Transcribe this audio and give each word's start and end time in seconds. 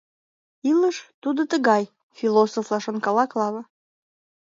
«Илыш— 0.69 0.97
тудо 1.21 1.41
тыгай...— 1.51 1.83
философла 2.17 2.77
шонкала 2.85 3.25
Клава. 3.31 3.61